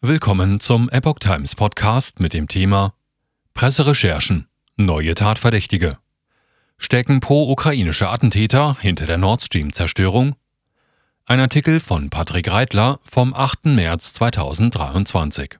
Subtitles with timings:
[0.00, 2.94] Willkommen zum Epoch Times Podcast mit dem Thema
[3.52, 4.46] Presserecherchen.
[4.76, 5.98] Neue Tatverdächtige.
[6.76, 10.36] Stecken pro-ukrainische Attentäter hinter der Nord Stream-Zerstörung?
[11.24, 13.64] Ein Artikel von Patrick Reitler vom 8.
[13.64, 15.58] März 2023.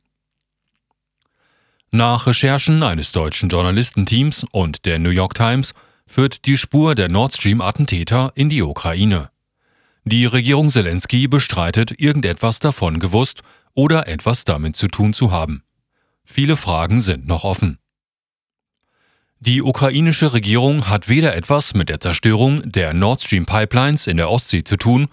[1.91, 5.75] Nach Recherchen eines deutschen Journalistenteams und der New York Times
[6.07, 9.31] führt die Spur der Nord Stream-Attentäter in die Ukraine.
[10.05, 13.43] Die Regierung Zelensky bestreitet, irgendetwas davon gewusst
[13.79, 15.63] oder etwas damit zu tun zu haben.
[16.25, 17.79] Viele Fragen sind noch offen.
[19.39, 24.31] Die ukrainische Regierung hat weder etwas mit der Zerstörung der Nord Stream Pipelines in der
[24.31, 25.07] Ostsee zu tun,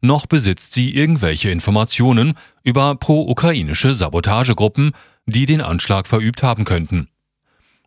[0.00, 4.92] noch besitzt sie irgendwelche Informationen über pro-ukrainische Sabotagegruppen,
[5.26, 7.08] die den Anschlag verübt haben könnten.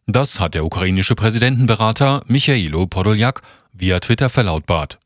[0.05, 4.99] Das hat der ukrainische Präsidentenberater Michailo Podoljak via Twitter verlautbart.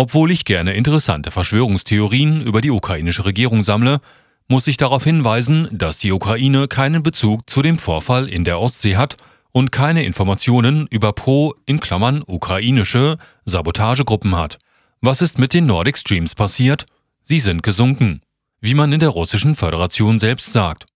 [0.00, 4.00] Obwohl ich gerne interessante Verschwörungstheorien über die ukrainische Regierung sammle,
[4.48, 8.96] muss ich darauf hinweisen, dass die Ukraine keinen Bezug zu dem Vorfall in der Ostsee
[8.96, 9.18] hat
[9.52, 14.58] und keine Informationen über pro in Klammern ukrainische Sabotagegruppen hat.
[15.02, 16.86] Was ist mit den Nordic Streams passiert?
[17.20, 18.22] Sie sind gesunken,
[18.62, 20.86] wie man in der russischen Föderation selbst sagt,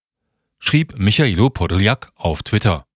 [0.59, 2.87] schrieb Michailo Podoljak auf Twitter.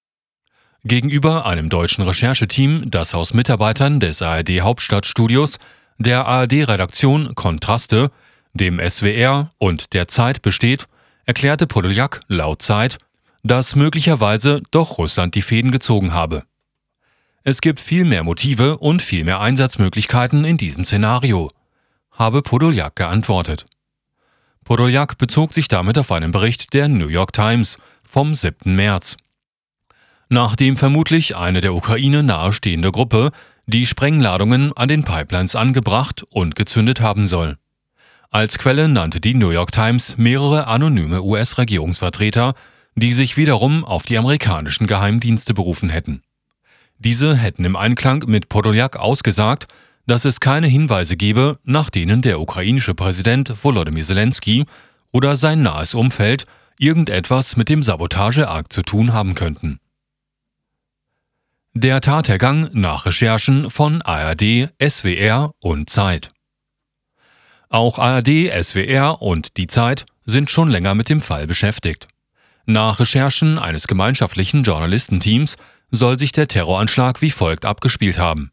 [0.84, 5.58] Gegenüber einem deutschen Rechercheteam, das aus Mitarbeitern des ARD Hauptstadtstudios
[5.98, 8.10] der ARD-Redaktion Kontraste,
[8.54, 10.86] dem SWR und der Zeit besteht,
[11.26, 12.98] erklärte Podoljak laut Zeit,
[13.42, 16.44] dass möglicherweise doch Russland die Fäden gezogen habe.
[17.44, 21.50] Es gibt viel mehr Motive und viel mehr Einsatzmöglichkeiten in diesem Szenario,
[22.12, 23.66] habe Podoljak geantwortet.
[24.64, 28.74] Podoljak bezog sich damit auf einen Bericht der New York Times vom 7.
[28.74, 29.16] März.
[30.28, 33.30] Nachdem vermutlich eine der Ukraine nahestehende Gruppe
[33.68, 37.58] die Sprengladungen an den Pipelines angebracht und gezündet haben soll.
[38.30, 42.54] Als Quelle nannte die New York Times mehrere anonyme US-Regierungsvertreter,
[42.94, 46.22] die sich wiederum auf die amerikanischen Geheimdienste berufen hätten.
[46.98, 49.66] Diese hätten im Einklang mit Podoljak ausgesagt,
[50.06, 54.64] dass es keine Hinweise gebe, nach denen der ukrainische Präsident Volodymyr Zelensky
[55.12, 56.46] oder sein nahes Umfeld
[56.78, 59.78] irgendetwas mit dem Sabotageakt zu tun haben könnten.
[61.74, 66.32] Der Tathergang nach Recherchen von ARD, SWR und Zeit.
[67.68, 72.08] Auch ARD, SWR und die Zeit sind schon länger mit dem Fall beschäftigt.
[72.64, 75.56] Nach Recherchen eines gemeinschaftlichen Journalistenteams
[75.90, 78.50] soll sich der Terroranschlag wie folgt abgespielt haben.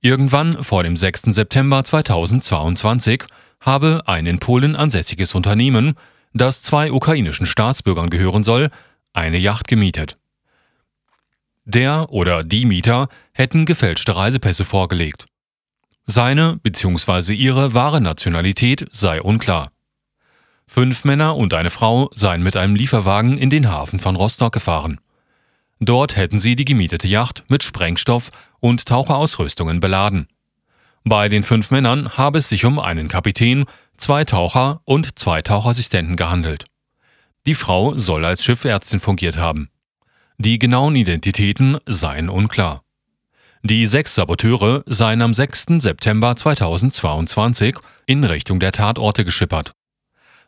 [0.00, 1.22] Irgendwann vor dem 6.
[1.34, 3.24] September 2022
[3.60, 5.94] habe ein in Polen ansässiges Unternehmen,
[6.34, 8.70] das zwei ukrainischen Staatsbürgern gehören soll,
[9.12, 10.18] eine Yacht gemietet.
[11.64, 15.26] Der oder die Mieter hätten gefälschte Reisepässe vorgelegt.
[16.04, 17.34] Seine bzw.
[17.34, 19.70] ihre wahre Nationalität sei unklar.
[20.66, 25.00] Fünf Männer und eine Frau seien mit einem Lieferwagen in den Hafen von Rostock gefahren.
[25.78, 30.28] Dort hätten sie die gemietete Yacht mit Sprengstoff und Taucherausrüstungen beladen.
[31.04, 36.16] Bei den fünf Männern habe es sich um einen Kapitän, zwei Taucher und zwei Tauchassistenten
[36.16, 36.64] gehandelt.
[37.46, 39.68] Die Frau soll als Schiffärztin fungiert haben.
[40.38, 42.82] Die genauen Identitäten seien unklar.
[43.62, 45.66] Die sechs Saboteure seien am 6.
[45.78, 47.76] September 2022
[48.06, 49.72] in Richtung der Tatorte geschippert.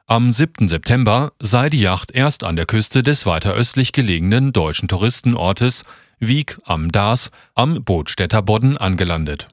[0.07, 0.69] Am 7.
[0.69, 5.85] September sei die Yacht erst an der Küste des weiter östlich gelegenen deutschen Touristenortes
[6.19, 9.49] Wieg am Daas am Bootstädter Bodden angelandet.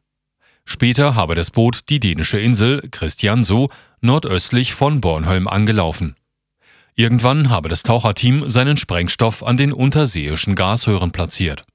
[0.66, 3.68] Später habe das Boot die dänische Insel Christiansö
[4.02, 6.16] nordöstlich von Bornholm angelaufen.
[6.96, 11.66] Irgendwann habe das Taucherteam seinen Sprengstoff an den unterseeischen Gashören platziert.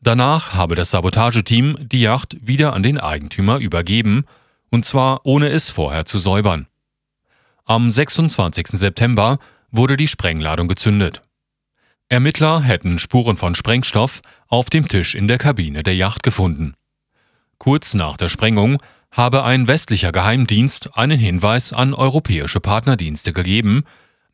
[0.00, 4.24] Danach habe das Sabotageteam die Yacht wieder an den Eigentümer übergeben,
[4.70, 6.66] und zwar ohne es vorher zu säubern.
[7.64, 8.68] Am 26.
[8.68, 9.38] September
[9.70, 11.22] wurde die Sprengladung gezündet.
[12.08, 16.74] Ermittler hätten Spuren von Sprengstoff auf dem Tisch in der Kabine der Yacht gefunden.
[17.58, 23.84] Kurz nach der Sprengung habe ein westlicher Geheimdienst einen Hinweis an europäische Partnerdienste gegeben,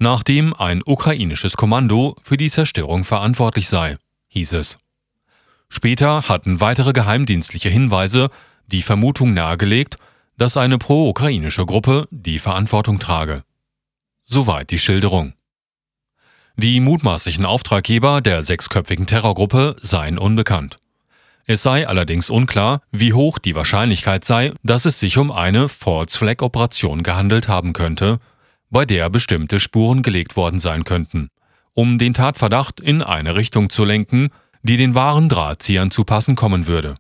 [0.01, 3.99] nachdem ein ukrainisches Kommando für die Zerstörung verantwortlich sei,
[4.29, 4.79] hieß es.
[5.69, 8.31] Später hatten weitere geheimdienstliche Hinweise
[8.67, 9.99] die Vermutung nahegelegt,
[10.37, 13.45] dass eine pro-ukrainische Gruppe die Verantwortung trage.
[14.25, 15.35] Soweit die Schilderung.
[16.57, 20.79] Die mutmaßlichen Auftraggeber der sechsköpfigen Terrorgruppe seien unbekannt.
[21.47, 26.17] Es sei allerdings unklar, wie hoch die Wahrscheinlichkeit sei, dass es sich um eine False
[26.17, 28.21] Flag Operation gehandelt haben könnte,
[28.71, 31.29] bei der bestimmte Spuren gelegt worden sein könnten,
[31.75, 34.31] um den Tatverdacht in eine Richtung zu lenken,
[34.63, 36.95] die den wahren Drahtziehern zu passen kommen würde.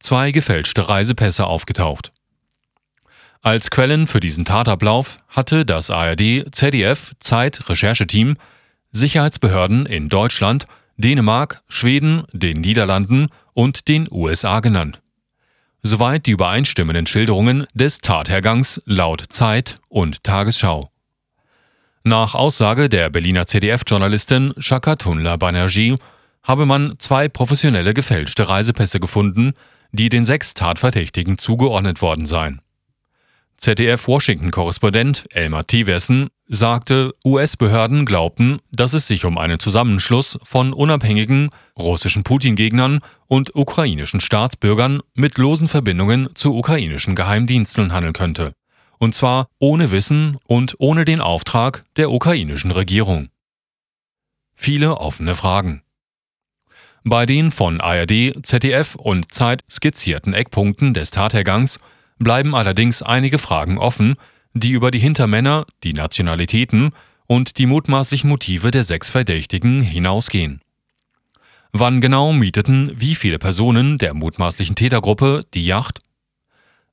[0.00, 2.12] Zwei gefälschte Reisepässe aufgetaucht.
[3.42, 8.36] Als Quellen für diesen Tatablauf hatte das ARD ZDF Zeit Rechercheteam
[8.90, 10.66] Sicherheitsbehörden in Deutschland,
[10.96, 15.00] Dänemark, Schweden, den Niederlanden und den USA genannt.
[15.90, 20.90] Soweit die übereinstimmenden Schilderungen des Tathergangs laut Zeit und Tagesschau.
[22.04, 25.96] Nach Aussage der Berliner CDF-Journalistin Shakatunla Banerjee
[26.42, 29.54] habe man zwei professionelle gefälschte Reisepässe gefunden,
[29.90, 32.60] die den sechs Tatverdächtigen zugeordnet worden seien.
[33.56, 42.24] ZDF-Washington-Korrespondent Elmar Tiversen sagte, US-Behörden glaubten, dass es sich um einen Zusammenschluss von unabhängigen russischen
[42.24, 48.54] Putin-Gegnern und ukrainischen Staatsbürgern mit losen Verbindungen zu ukrainischen Geheimdiensten handeln könnte.
[48.98, 53.28] Und zwar ohne Wissen und ohne den Auftrag der ukrainischen Regierung.
[54.54, 55.82] Viele offene Fragen.
[57.04, 61.78] Bei den von ARD, ZDF und Zeit skizzierten Eckpunkten des Tathergangs
[62.18, 64.16] bleiben allerdings einige Fragen offen,
[64.60, 66.92] die über die Hintermänner, die Nationalitäten
[67.26, 70.60] und die mutmaßlichen Motive der sechs Verdächtigen hinausgehen.
[71.72, 76.00] Wann genau mieteten wie viele Personen der mutmaßlichen Tätergruppe die Yacht?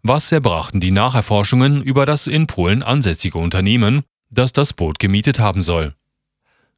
[0.03, 5.61] Was erbrachten die Nacherforschungen über das in Polen ansässige Unternehmen, das das Boot gemietet haben
[5.61, 5.95] soll?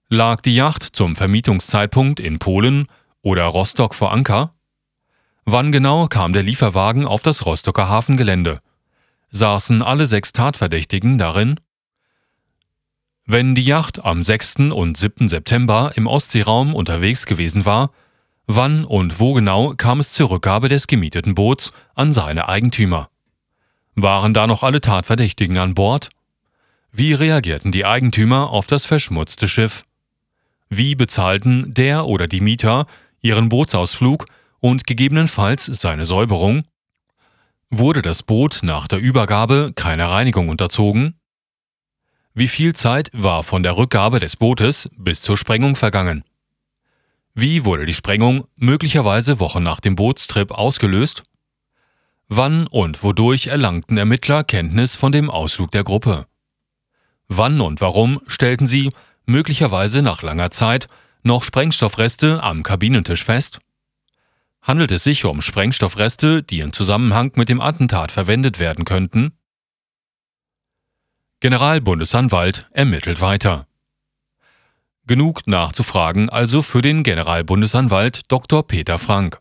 [0.10, 2.88] Lag die Yacht zum Vermietungszeitpunkt in Polen
[3.22, 4.54] oder Rostock vor Anker?
[5.44, 8.62] Wann genau kam der Lieferwagen auf das Rostocker Hafengelände?
[9.30, 11.60] Saßen alle sechs Tatverdächtigen darin?
[13.26, 14.72] Wenn die Yacht am 6.
[14.72, 15.28] und 7.
[15.28, 17.92] September im Ostseeraum unterwegs gewesen war,
[18.46, 23.10] wann und wo genau kam es zur Rückgabe des gemieteten Boots an seine Eigentümer?
[23.96, 26.10] Waren da noch alle Tatverdächtigen an Bord?
[26.94, 29.84] Wie reagierten die Eigentümer auf das verschmutzte Schiff?
[30.70, 32.88] Wie bezahlten der oder die Mieter
[33.22, 34.26] ihren Bootsausflug
[34.60, 36.64] und gegebenenfalls seine Säuberung?
[37.70, 41.20] Wurde das Boot nach der Übergabe keiner Reinigung unterzogen?
[42.34, 46.24] Wie viel Zeit war von der Rückgabe des Bootes bis zur Sprengung vergangen?
[47.34, 51.24] Wie wurde die Sprengung möglicherweise Wochen nach dem Bootstrip ausgelöst?
[52.30, 56.26] Wann und wodurch erlangten Ermittler Kenntnis von dem Ausflug der Gruppe?
[57.28, 58.92] Wann und warum stellten sie,
[59.26, 60.88] möglicherweise nach langer Zeit,
[61.24, 63.60] noch Sprengstoffreste am Kabinentisch fest?
[64.68, 69.32] Handelt es sich um Sprengstoffreste, die im Zusammenhang mit dem Attentat verwendet werden könnten?
[71.40, 73.66] Generalbundesanwalt ermittelt weiter.
[75.06, 78.68] Genug nachzufragen also für den Generalbundesanwalt Dr.
[78.68, 79.40] Peter Frank.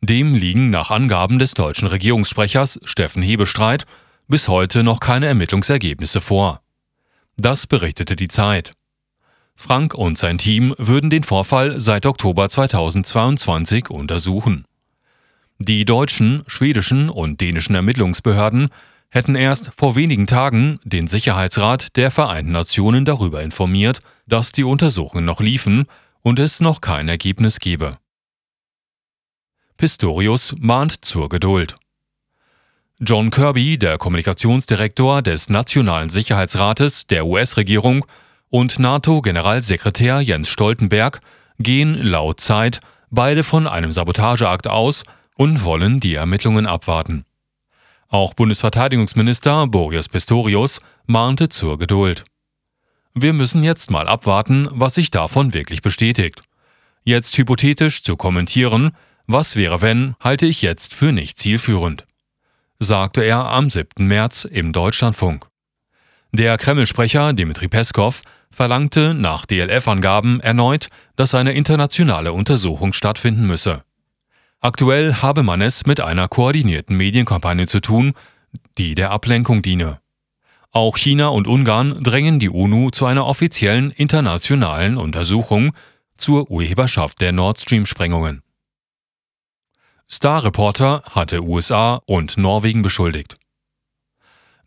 [0.00, 3.84] Dem liegen nach Angaben des deutschen Regierungssprechers Steffen Hebestreit
[4.26, 6.62] bis heute noch keine Ermittlungsergebnisse vor.
[7.36, 8.72] Das berichtete die Zeit.
[9.56, 14.66] Frank und sein Team würden den Vorfall seit Oktober 2022 untersuchen.
[15.58, 18.68] Die deutschen, schwedischen und dänischen Ermittlungsbehörden
[19.08, 25.24] hätten erst vor wenigen Tagen den Sicherheitsrat der Vereinten Nationen darüber informiert, dass die Untersuchungen
[25.24, 25.86] noch liefen
[26.20, 27.96] und es noch kein Ergebnis gebe.
[29.78, 31.76] Pistorius mahnt zur Geduld.
[32.98, 38.06] John Kirby, der Kommunikationsdirektor des Nationalen Sicherheitsrates der US-Regierung,
[38.50, 41.20] und NATO-Generalsekretär Jens Stoltenberg
[41.58, 45.04] gehen laut Zeit beide von einem Sabotageakt aus
[45.36, 47.24] und wollen die Ermittlungen abwarten.
[48.08, 52.24] Auch Bundesverteidigungsminister Boris Pistorius mahnte zur Geduld.
[53.14, 56.42] Wir müssen jetzt mal abwarten, was sich davon wirklich bestätigt.
[57.02, 58.92] Jetzt hypothetisch zu kommentieren,
[59.26, 62.06] was wäre wenn, halte ich jetzt für nicht zielführend,
[62.78, 64.06] sagte er am 7.
[64.06, 65.48] März im Deutschlandfunk.
[66.38, 73.84] Der Kreml-Sprecher Dmitri Peskov verlangte nach DLF-Angaben erneut, dass eine internationale Untersuchung stattfinden müsse.
[74.60, 78.12] Aktuell habe man es mit einer koordinierten Medienkampagne zu tun,
[78.76, 79.98] die der Ablenkung diene.
[80.72, 85.72] Auch China und Ungarn drängen die UNO zu einer offiziellen internationalen Untersuchung
[86.18, 88.42] zur Urheberschaft der Nord Stream-Sprengungen.
[90.06, 93.38] Star Reporter hatte USA und Norwegen beschuldigt.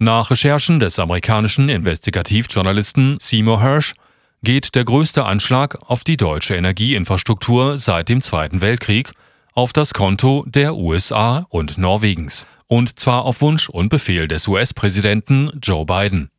[0.02, 3.96] Nach Recherchen des amerikanischen Investigativjournalisten Seymour Hersh
[4.42, 9.12] geht der größte Anschlag auf die deutsche Energieinfrastruktur seit dem Zweiten Weltkrieg
[9.54, 15.52] auf das Konto der USA und Norwegens, und zwar auf Wunsch und Befehl des US-Präsidenten
[15.62, 16.30] Joe Biden.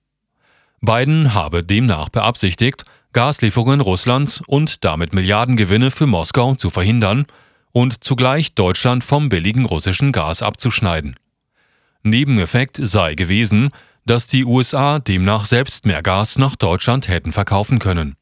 [0.81, 7.26] Biden habe demnach beabsichtigt, Gaslieferungen Russlands und damit Milliardengewinne für Moskau zu verhindern
[7.73, 11.17] und zugleich Deutschland vom billigen russischen Gas abzuschneiden.
[12.02, 13.71] Nebeneffekt sei gewesen,
[14.07, 18.16] dass die USA demnach selbst mehr Gas nach Deutschland hätten verkaufen können.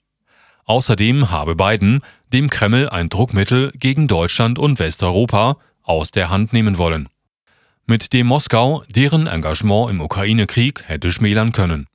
[0.65, 6.77] Außerdem habe Biden dem Kreml ein Druckmittel gegen Deutschland und Westeuropa aus der Hand nehmen
[6.79, 7.09] wollen.
[7.87, 11.87] mit dem Moskau deren Engagement im Ukraine-Krieg hätte schmälern können.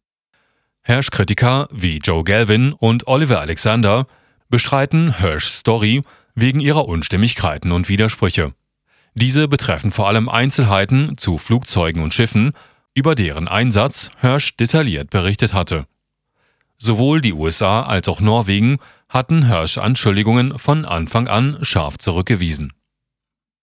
[0.81, 4.07] Hirsch-Kritiker wie Joe Galvin und Oliver Alexander
[4.49, 6.01] bestreiten Hirschs Story
[6.33, 8.53] wegen ihrer Unstimmigkeiten und Widersprüche.
[9.15, 12.53] Diese betreffen vor allem Einzelheiten zu Flugzeugen und Schiffen,
[12.93, 15.85] über deren Einsatz Hirsch detailliert berichtet hatte.
[16.77, 18.79] Sowohl die USA als auch Norwegen
[19.09, 22.73] hatten Hirsch Anschuldigungen von Anfang an scharf zurückgewiesen